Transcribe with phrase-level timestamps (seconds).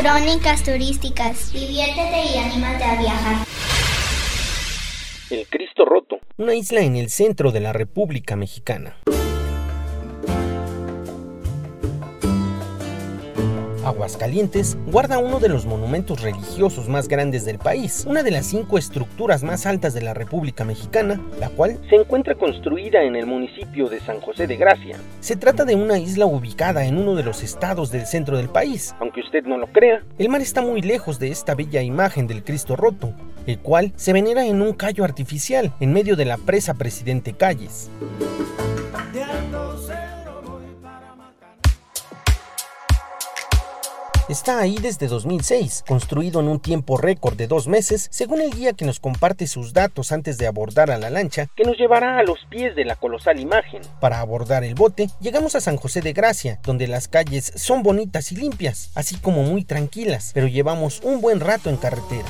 [0.00, 1.52] Crónicas turísticas.
[1.52, 3.46] Diviértete y anímate a viajar.
[5.28, 8.96] El Cristo Roto, una isla en el centro de la República Mexicana.
[13.90, 18.78] Aguascalientes guarda uno de los monumentos religiosos más grandes del país, una de las cinco
[18.78, 23.88] estructuras más altas de la República Mexicana, la cual se encuentra construida en el municipio
[23.88, 24.96] de San José de Gracia.
[25.20, 28.94] Se trata de una isla ubicada en uno de los estados del centro del país.
[29.00, 32.44] Aunque usted no lo crea, el mar está muy lejos de esta bella imagen del
[32.44, 33.12] Cristo roto,
[33.46, 37.90] el cual se venera en un callo artificial en medio de la presa Presidente Calles.
[44.30, 48.74] Está ahí desde 2006, construido en un tiempo récord de dos meses, según el guía
[48.74, 52.22] que nos comparte sus datos antes de abordar a la lancha, que nos llevará a
[52.22, 53.82] los pies de la colosal imagen.
[54.00, 58.30] Para abordar el bote, llegamos a San José de Gracia, donde las calles son bonitas
[58.30, 62.28] y limpias, así como muy tranquilas, pero llevamos un buen rato en carretera.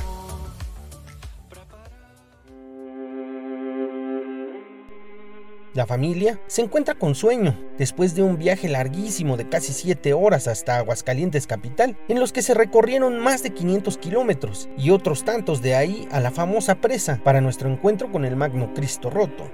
[5.73, 10.49] La familia se encuentra con sueño después de un viaje larguísimo de casi 7 horas
[10.49, 15.61] hasta Aguascalientes capital, en los que se recorrieron más de 500 kilómetros y otros tantos
[15.61, 19.49] de ahí a la famosa presa para nuestro encuentro con el Magno Cristo Roto.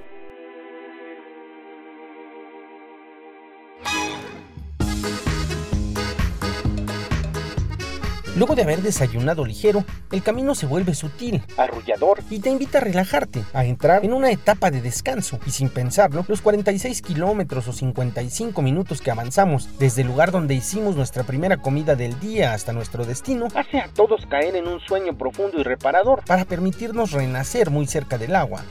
[8.37, 12.81] Luego de haber desayunado ligero, el camino se vuelve sutil, arrullador y te invita a
[12.81, 15.39] relajarte, a entrar en una etapa de descanso.
[15.47, 20.53] Y sin pensarlo, los 46 kilómetros o 55 minutos que avanzamos desde el lugar donde
[20.53, 24.81] hicimos nuestra primera comida del día hasta nuestro destino, hace a todos caer en un
[24.81, 28.61] sueño profundo y reparador para permitirnos renacer muy cerca del agua.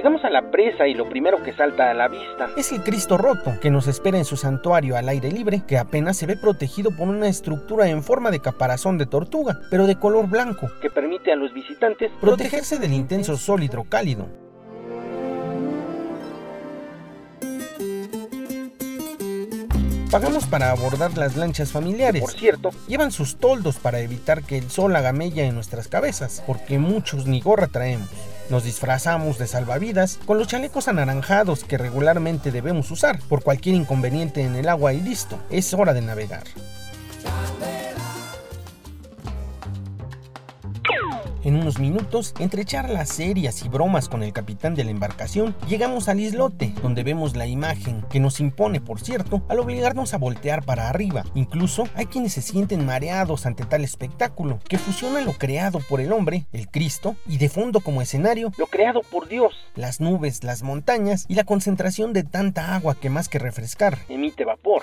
[0.00, 3.18] Llegamos a la presa y lo primero que salta a la vista es el Cristo
[3.18, 6.90] roto, que nos espera en su santuario al aire libre, que apenas se ve protegido
[6.90, 11.30] por una estructura en forma de caparazón de tortuga, pero de color blanco, que permite
[11.32, 14.26] a los visitantes protegerse del intenso sol hidrocálido.
[20.10, 22.22] Pagamos para abordar las lanchas familiares.
[22.22, 26.42] Por cierto, llevan sus toldos para evitar que el sol haga mella en nuestras cabezas,
[26.46, 28.08] porque muchos ni gorra traemos.
[28.50, 34.42] Nos disfrazamos de salvavidas con los chalecos anaranjados que regularmente debemos usar por cualquier inconveniente
[34.42, 36.42] en el agua y listo, es hora de navegar.
[41.42, 46.08] En unos minutos, entre charlas serias y bromas con el capitán de la embarcación, llegamos
[46.08, 50.62] al islote, donde vemos la imagen, que nos impone, por cierto, al obligarnos a voltear
[50.64, 51.24] para arriba.
[51.34, 56.12] Incluso hay quienes se sienten mareados ante tal espectáculo, que fusiona lo creado por el
[56.12, 60.62] hombre, el Cristo, y de fondo como escenario, lo creado por Dios, las nubes, las
[60.62, 64.82] montañas y la concentración de tanta agua que más que refrescar, emite vapor.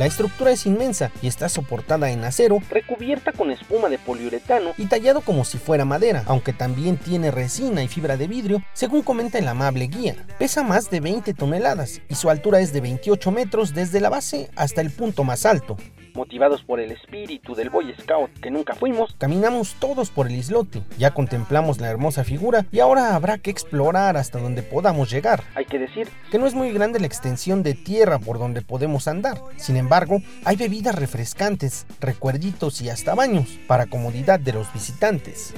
[0.00, 4.86] La estructura es inmensa y está soportada en acero, recubierta con espuma de poliuretano y
[4.86, 9.36] tallado como si fuera madera, aunque también tiene resina y fibra de vidrio, según comenta
[9.36, 10.16] el amable guía.
[10.38, 14.48] Pesa más de 20 toneladas y su altura es de 28 metros desde la base
[14.56, 15.76] hasta el punto más alto.
[16.20, 20.82] Motivados por el espíritu del Boy Scout que nunca fuimos, caminamos todos por el islote.
[20.98, 25.42] Ya contemplamos la hermosa figura y ahora habrá que explorar hasta donde podamos llegar.
[25.54, 29.08] Hay que decir que no es muy grande la extensión de tierra por donde podemos
[29.08, 29.40] andar.
[29.56, 35.54] Sin embargo, hay bebidas refrescantes, recuerditos y hasta baños para comodidad de los visitantes.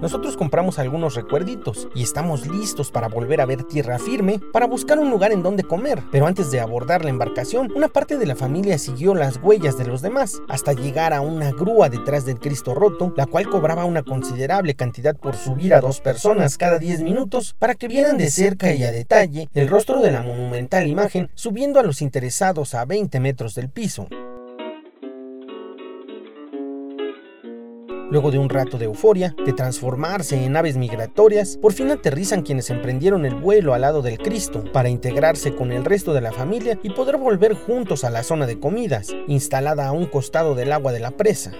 [0.00, 4.98] Nosotros compramos algunos recuerditos y estamos listos para volver a ver tierra firme para buscar
[4.98, 6.02] un lugar en donde comer.
[6.10, 9.84] Pero antes de abordar la embarcación, una parte de la familia siguió las huellas de
[9.84, 14.02] los demás hasta llegar a una grúa detrás del Cristo roto, la cual cobraba una
[14.02, 18.72] considerable cantidad por subir a dos personas cada 10 minutos para que vieran de cerca
[18.72, 23.20] y a detalle el rostro de la monumental imagen subiendo a los interesados a 20
[23.20, 24.08] metros del piso.
[28.10, 32.68] Luego de un rato de euforia, de transformarse en aves migratorias, por fin aterrizan quienes
[32.70, 36.78] emprendieron el vuelo al lado del Cristo para integrarse con el resto de la familia
[36.82, 40.92] y poder volver juntos a la zona de comidas, instalada a un costado del agua
[40.92, 41.52] de la presa.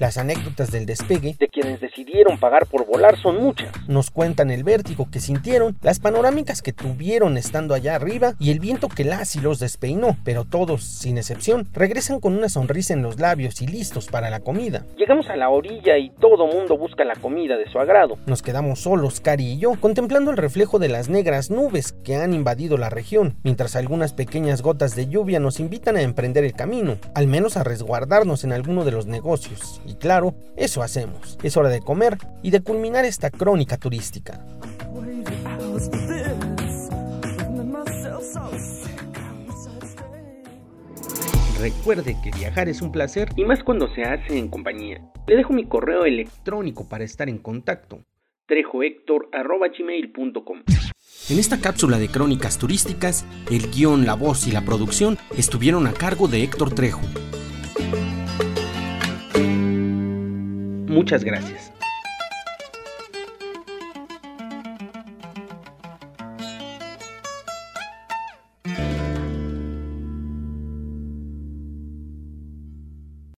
[0.00, 3.68] Las anécdotas del despegue de quienes decidieron pagar por volar son muchas.
[3.86, 8.60] Nos cuentan el vértigo que sintieron, las panorámicas que tuvieron estando allá arriba y el
[8.60, 13.02] viento que las y los despeinó, pero todos, sin excepción, regresan con una sonrisa en
[13.02, 14.86] los labios y listos para la comida.
[14.96, 18.16] Llegamos a la orilla y todo mundo busca la comida de su agrado.
[18.24, 22.32] Nos quedamos solos, Cari y yo, contemplando el reflejo de las negras nubes que han
[22.32, 26.96] invadido la región, mientras algunas pequeñas gotas de lluvia nos invitan a emprender el camino,
[27.14, 29.82] al menos a resguardarnos en alguno de los negocios.
[29.90, 31.36] Y claro, eso hacemos.
[31.42, 34.46] Es hora de comer y de culminar esta crónica turística.
[41.58, 45.04] Recuerde que viajar es un placer y más cuando se hace en compañía.
[45.26, 48.04] Le dejo mi correo electrónico para estar en contacto.
[48.46, 50.62] trejohector.gmail.com
[51.30, 55.92] En esta cápsula de crónicas turísticas, el guion, la voz y la producción estuvieron a
[55.92, 57.00] cargo de Héctor Trejo.
[61.00, 61.69] Muchas gracias.